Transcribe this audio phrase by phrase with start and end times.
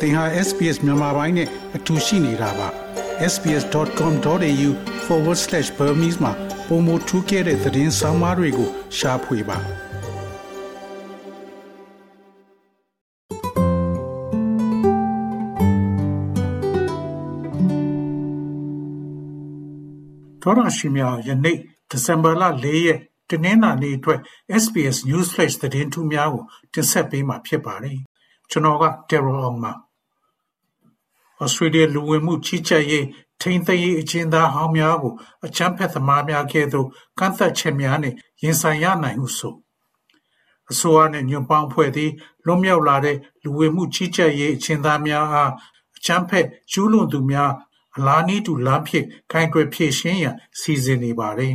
[0.00, 2.68] သင်ဟာ SPS မြန်မာပိုင်းနဲ့အတူရှိနေတာပါ
[3.32, 6.32] sbs.com.au/burmese မှာ
[6.68, 9.58] ပုံမထူးခဲ့တဲ့သတင်းစာမားတွေကိုရှားဖွေပါ
[20.42, 21.58] တော်ရရှိမြယနေ့
[21.90, 22.98] ဒီဇင်ဘာလ၄ရက်
[23.30, 24.20] တနင်္လာနေ့အတွက်
[24.62, 27.98] SBS News Flash သတင်းထူးများကိုတင်ဆက်ပေးမှာဖြစ်ပါတယ်
[28.50, 29.72] ကျွန်တော်က Terror အောင်ပါ
[31.42, 33.06] ဩစတြေးလျလူဝင်မှုကြီးကြပ်ရေး
[33.40, 35.14] ထိန်းသိမ်းရေးအကျဉ်းသားဟောင်းများကို
[35.46, 36.86] အချမ်းဖက်သမားများကဲ့သို့
[37.18, 39.54] ကန့်သက်ချက်များနှင့်ရင်ဆိုင်ရနိုင်ဟုဆို
[40.70, 42.12] အစိုးရနှင့်ညွန့်ပေါင်းဖွဲ့သည့်
[42.44, 45.52] လွန်မြောက်လာတဲ့လူဝင်မှုကြီးကြပ်ရေးအကျဉ်းသားများအား
[45.96, 47.52] အချမ်းဖက်ကျူးလွန်သူများ
[47.96, 51.54] အလားနည်းတူလမ်းဖြစ်ခိုင်တွယ်ဖြည့်ရှင်းရန်စီစဉ်နေပါသည်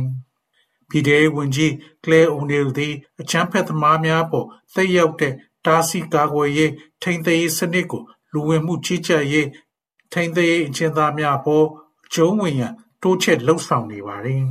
[0.88, 1.72] ပြည်ထောင်ဝင်ကြီး
[2.04, 5.34] ကလဲအိုနီလ်သည်အချမ်းဖက်သမားများပေါ်သက်ရောက်တဲ့
[5.66, 6.72] တားဆီးကာကွယ်ရေး
[7.02, 9.48] ထိန်းသိမ်းရေးစနစ်ကိုလူဝင်မှုကြီးကြပ်ရေး
[10.14, 11.66] ထိန်းသိမ်းရေးအကျဉ်းသားများပေါ်
[12.06, 14.44] အကျုံးဝင်ရန်တိုးချဲ့လှုံ့ဆော်နေပါသည်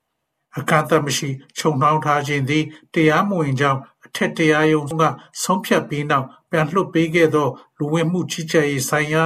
[0.58, 5.02] ။အကန့်အသတ်မရှိခြုံနှောင်းထားခြင်းသည်တရားမဝင်ကြောင်းအထက်တရားရုံးက
[5.42, 9.24] ဆုံးဖြတ်ပြီးနောက်ပြန်လွှတ်ပေးခဲ့သောလူဝင်မှုကြီးကြပ်ရေးဆိုင်ရာ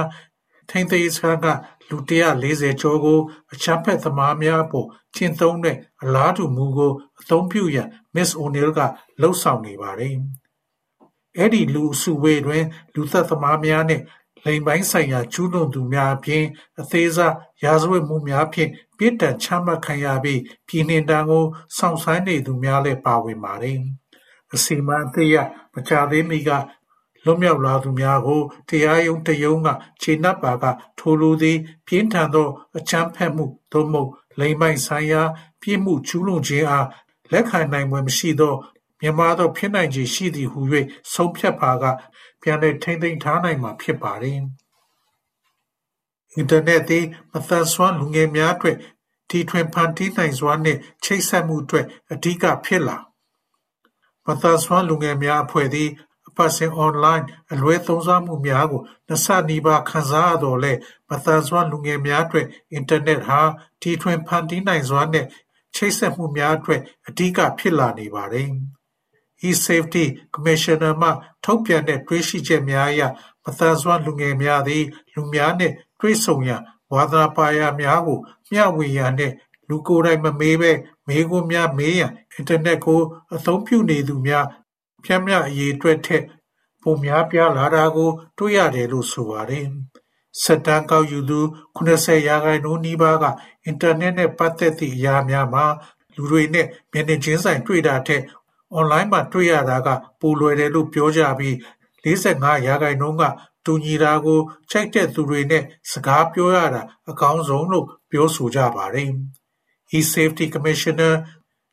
[0.69, 1.47] ထိန်းသိမ်းရေးစခန်းက
[1.89, 1.97] လူ
[2.39, 3.19] 140ကျော်ကို
[3.53, 8.79] အချမ်းဖက်သမားများအပေါ်ကျင့်သုံးတဲ့အလားတူမူကိုအသုံးပြုရန် Miss O'Neill က
[9.21, 10.15] လှုံ့ဆော်နေပါတယ်။
[11.37, 14.03] အဲ့ဒီလူအစုဝေးတွင် လူသက်သမားများနှင့်
[14.45, 16.43] လိမ်ပိုင်းဆိုင်ရာကျူးလွန်သူများအပြင်
[16.79, 21.45] အသေးစားရာဇဝတ်မှုများဖြင့်ပြစ်ဒဏ်ချမှတ်ခံရပြီးပြည်နှင်တန်းကို
[21.77, 23.77] စောင့်ဆိုင်းနေသူများလည်းပါဝင်ပါတယ်။
[24.53, 25.35] အစီမံအသေးရ
[25.73, 26.49] မကြသေးမီက
[27.25, 29.69] လွတ်မြောက်လာသူများကိုတရားရုံးတရုံးက
[30.01, 30.65] ခြေနှပ်ပါက
[30.99, 35.21] ထိုလူသည် ပြင်းထန်သောအချမ်းဖက်မှုသို့မဟုတ်လိမ်ပိုင်းဆိုင်ရာ
[35.61, 36.87] ပြစ်မှုကျူးလွန်ခြင်းအား
[37.31, 38.53] လက်ခံနိုင်ွယ်မရှိသော
[39.01, 40.59] မြန်မာသောဖြစ်နိုင်ခြေရှိသည်ဟု၍
[41.13, 41.83] ဆုံးဖြတ်ပါက
[42.41, 44.39] ပြန်လည်ထိန်းသိမ်းထားနိုင်မှာဖြစ်ပါတယ်။
[46.35, 48.77] အင်တာနက်သည်မသန်စွမ်းလူငယ်များအတွက်
[49.29, 52.97] တီထွင်ဖန်တီးနိုင်စွာနှင့်ချိတ်ဆက်မှုအတွက်အဓိကဖြစ်လာ
[54.25, 55.89] မသန်စွမ်းလူငယ်များအဖွဲ့သည်
[56.27, 60.73] အပတ်စဉ်အွန်လိုင်းအလွဲသုံးစားမှုများကိုနှစ်ဆနီးပါးခံစားရတော့လဲ
[61.09, 63.39] မသန်စွမ်းလူငယ်များအတွက်အင်တာနက်ဟာ
[63.81, 65.25] တီထွင်ဖန်တီးနိုင်စွာနဲ့
[65.75, 68.51] ချိတ်ဆက်မှုများအတွက်အဓိကဖြစ်လာနေပါတယ်။
[69.47, 71.09] E-Safety Commissioner မှ
[71.43, 73.01] ထုတ်ပြန်တဲ့တွေ့ရှိချက်များအရ
[73.43, 74.83] မသန်စွမ်းလူငယ်များသည်
[75.13, 76.61] လူများနှင့်တွေ့ဆုံရန်
[76.93, 78.19] ဝါသနာပါရာများကို
[78.51, 79.33] မျှဝေရန်နှင့်
[79.69, 80.71] လူကိုယ်တိုင်မမေးဘဲ
[81.07, 83.01] မေးခွန်းများမေးရန်အင်တာနက်ကို
[83.35, 84.45] အသုံးပြုနေသူများ
[85.03, 86.23] ပျမ်းမျှအရေအတွက်ထက်
[86.81, 89.67] ပိုများပြားလာတာကိုတွေ့ရတယ်လို့ဆိုပါတယ်။
[90.43, 91.39] စစ်တမ်းကောက်ယူသူ
[91.75, 93.25] ၇၀ရာခိုင်နှုန်းနီးပါးက
[93.65, 95.65] အင်တာနက်နဲ့ပတ်သက်သည့်အရာများမှာ
[96.15, 98.21] လူတွေနဲ့မျက်နှာချင်းဆိုင်တွေ့တာထက်
[98.73, 99.87] အွန်လိုင်းမှာတွေ့ရတာက
[100.19, 101.55] ပိုလွယ်တယ်လို့ ပြောကြပြီး
[102.03, 103.23] 45ရာခိုင်နှုန်းက
[103.65, 104.39] တူညီတာကို
[104.71, 109.09] ချိုက်တဲ့သူတွေနဲ့ စကားပြောရတာ အကောင်းဆုံးလို့ ပြောဆိုကြပါတယ်။
[109.97, 111.13] E-Safety Commissioner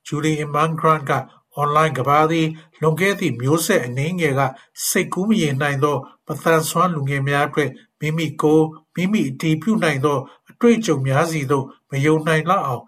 [0.06, 1.12] Julie Imman-Grant က
[1.54, 2.48] အွန်လိုင်းကဘာသည်
[2.80, 4.40] လွန်ခဲ့သည့် မျိုးဆက်အနည်းငယ်က
[4.88, 8.60] စိတ်ကူးမရေနိုင်သောပသန်ဆွမ်းလူငယ်များအတွက် မိမိကို
[8.94, 10.18] မိမိအတီးပြုနိုင်သော
[10.50, 12.84] အတွေ့အကြုံများစီသို့ မယုံနိုင်လောက်အောင်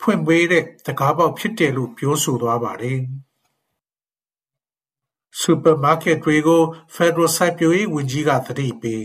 [0.00, 3.00] ဖွင့်ပေးတဲ့တကားပေါက်ဖြစ်တယ်လို့ ပြောဆိုသွားပါတယ်။
[5.42, 6.62] စူပါမားကတ်တွေကို
[6.94, 9.04] ဖက်ဒရယ်စိုက်ပျိုးရေးဝန်ကြီးကသတိပေး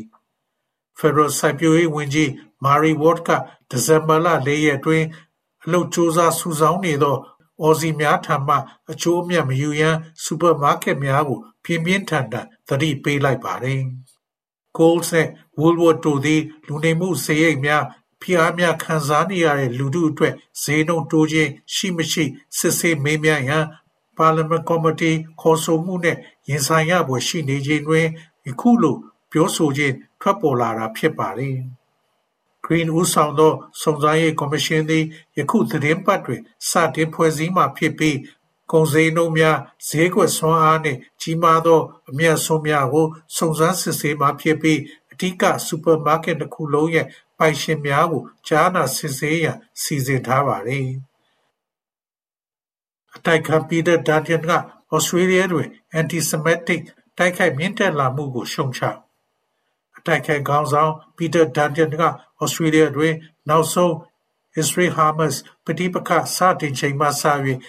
[0.97, 2.31] ဖက်ဒရယ်စိုက်ပျိုးရေးဝန်ကြီး
[2.63, 3.29] မာရီဝတ်က
[3.69, 5.03] ဒီဇင်ဘာလ၄ရက်တွင်
[5.63, 7.17] အလုတ်စူးစမ်းစုဆောင်းနေသော
[7.61, 8.55] အော်စီများထံမှ
[8.91, 13.81] အချိုးအမြတ်မယူရန်စူပါမားကတ်များကိုပြင်းပြင်းထန်ထန်သတိပေးလိုက်ပါတယ်။
[14.77, 15.27] Coles နဲ့
[15.59, 17.83] Woolworth တို့သည်လူနေမှုစရိတ်များ
[18.21, 22.23] ဖိအားများခံစားနေရတဲ့လူထုအတွက်ဈေးနှုန်းတိုးခြင်းရှိမရှိ
[22.57, 23.65] စစ်ဆေးမေးမြန်းရန်
[24.17, 25.11] ပါလီမန်ကော်မတီ
[25.41, 26.17] ခေါ်ဆိုမှုနဲ့
[26.49, 28.05] ရင်ဆိုင်ရဖွယ်ရှိနေချိန်တွင်
[28.47, 28.95] ယခုလို
[29.31, 31.57] ပြောဆိုခြင်းထွက်ပေါ်လာတာဖြစ်ပါတယ်။
[32.65, 35.03] Green ဦးဆောင်သောစုံစမ်းရေးကော်မရှင်သည်
[35.37, 38.17] ယခုသတင်းပတ်တွင်စတင်ဖွဲ့စည်းမှာဖြစ်ပြီး
[38.71, 39.57] ကုန်စည်နှုန်းများ
[39.87, 44.79] ဈေးကွက်ဆွမ်းအားနှင့်ကြီးမားသောအမြတ်ဆုံးများကိုစုံစမ်းစစ်ဆေးမှာဖြစ်ပြီး
[45.11, 45.35] အထူး
[45.67, 47.05] စူပါမားကတ်တစ်ခုလုံးရဲ့
[47.37, 50.89] ပိုင်ရှင်များကိုကြားနာစစ်ဆေးရန်စီစဉ်ထားပါသည်။
[53.17, 54.51] အတိုက်ခံပီတာဒါန်တန်က
[54.93, 55.67] ဩစတြေးလျတွင်
[55.99, 56.81] Anti-Semitic
[57.17, 58.81] တိုက်ခိုက်မြင့်တက်လာမှုကို ရှုတ်ချ
[59.97, 62.03] အတိုက်ခိုက်ခေါင်းဆောင်ပီတာဒါန်တန်က
[62.41, 63.13] ဩစတြေးလျတွင်
[63.49, 63.93] နောက်ဆုံး
[64.61, 65.35] Israel-Hamas
[65.65, 67.23] ပဋိပက္ခစတင်ချိန်မှစ၍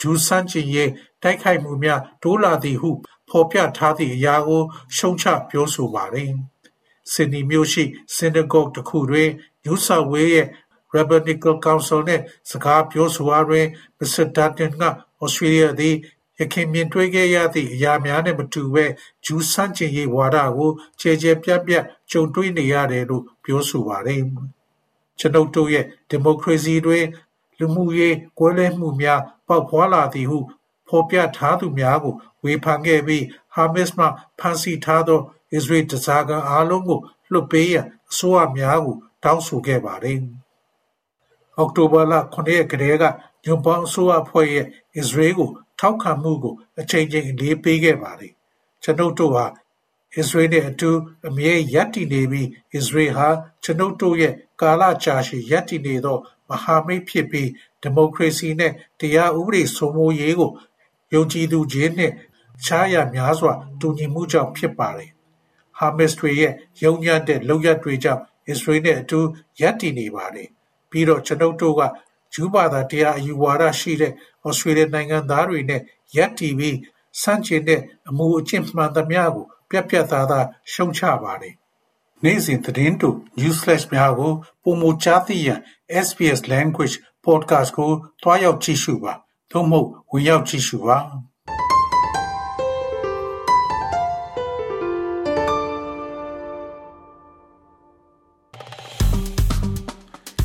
[0.00, 0.90] ဂျူးဆန့်ကျင်ရေး
[1.22, 2.90] တိုက်ခိုက်မှုများတိုးလာသည်ဟု
[3.28, 4.62] ဖော်ပြထားသည့်အရာကို
[4.96, 6.32] ရှုံချပြောဆိုပါသည်။
[7.12, 7.84] ဆင်နီမြို့ရှိ
[8.14, 9.28] စင်နဂုတ်တစ်ခုတွင်
[9.64, 10.46] New South Wales ရဲ့
[10.94, 13.66] Rabbinical Council နှင့်စကားပြောဆိုရာတွင်
[13.98, 14.82] မစ္စတာဒါတန်က
[15.22, 15.96] ဩစတြေးလျသည်
[16.38, 18.84] ယခင်မြင်တွေ့ခဲ့ရသည့်အရာများနဲ့မတူဘဲ
[19.24, 24.22] ဂျူးဆန့်ကျင်ရေးဝါဒကိုခြေခြေပြတ်ပြတ်ကြုံတွေ့နေရတယ်လို့ပြောဆိုပါတယ်။
[25.18, 27.04] ကျွန်ုပ်တို့ရဲ့ဒီမိုကရေစီတွင်
[27.58, 30.38] လူမှုရေးကွဲလွဲမှုများပေါက်ဖွာလာသည်ဟု
[30.88, 33.24] ဖော်ပြထားသူများကိုဝေဖန်ခဲ့ပြီး
[33.54, 34.06] ဟာမစ်မှ
[34.38, 35.20] ဖမ်းဆီးထားသော
[35.52, 37.00] အစ္စရေးတစားကအားလုံးကို
[37.32, 40.18] လွှတ်ပေးရန်အစိုးရများကိုတောင်းဆိုခဲ့ပါတယ်။
[41.56, 43.04] အောက်တိုဘာလ9ရက်ကတည်းက
[43.44, 44.66] ညွန်ပေါင်းအစိုးရအဖွဲ့ရဲ့
[44.96, 48.32] အစ္စရေးကို ထောက်ခံမှုကိုအချိန်ချင်းအလေးပေးခဲ့ပါတယ်။
[48.82, 49.46] ကျွန်ုပ်တို့ဟာ
[50.16, 50.90] အစ္စရေးနဲ့အတူ
[51.28, 53.28] အမြဲရပ်တည်နေပြီးအစ္စရေးဟာ
[53.62, 56.18] ကျွန်ုပ်တို့ရဲ့ကာလကြာရှည်ရပ်တည်နေသော
[56.48, 57.48] မဟာမိတ်ဖြစ်ပြီး
[57.82, 60.50] ဒီမိုကရေစီနဲ့တရားဥပဒေစိုးမိုးရေးကို
[61.14, 62.14] ယုံကြည်သူချင်းနှင့်
[62.64, 65.10] ခြားရများစွာတူညီမှုကြောင့်ဖြစ်ပါတယ်။
[65.78, 66.52] ဟာမစ်တွေရဲ့
[66.82, 69.20] ယုံညံ့တဲ့လုပ်ရက်တွေကြောင့်အစ္စရေးနဲ့အတူ
[69.60, 70.48] ရပ်တည်နေပါတယ်။
[70.92, 71.82] ပြီးတော့ကျွန်ုပ်တို့က
[72.34, 74.12] ဂျူးဘာသာတရားအယူဝါဒရှိတဲ့
[74.46, 75.80] ဩစတြေးလျနိုင်ငံသားတွေနဲ့
[76.16, 76.78] ရပ်တည်ပြီး
[77.22, 81.54] စန့်ကျင်တဲ့အမှုအကျင့်မှန်သမျှကိုပြတ်ပြတ်သားသားရှုံချပါတယ်။
[82.24, 83.08] နေ့စဉ်သတင်းတူ
[83.38, 85.60] newsflash များကိုပုံမကြားသိရန်
[86.06, 87.90] SBS Language Podcast ကို
[88.22, 89.12] တွားရောက်ကြည့်ရှုပါ
[89.50, 90.98] သို့မဟုတ်ဝင်ရောက်ကြည့်ရှုပါ